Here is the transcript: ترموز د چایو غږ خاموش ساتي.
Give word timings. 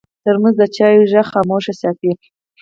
ترموز 0.23 0.55
د 0.59 0.63
چایو 0.75 1.09
غږ 1.11 1.25
خاموش 1.31 1.65
ساتي. 1.81 2.11